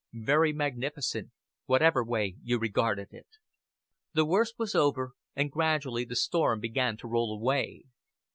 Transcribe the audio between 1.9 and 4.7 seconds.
way you regarded it. The worst